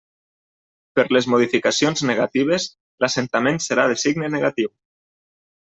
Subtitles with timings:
[0.99, 2.67] Per les modificacions negatives,
[3.05, 4.77] l'assentament serà de signe negatiu.